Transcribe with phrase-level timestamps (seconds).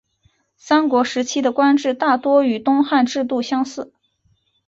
[0.57, 3.93] 三国时期的官制大多与东汉制度类似。